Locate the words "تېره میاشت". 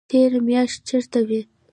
0.09-0.79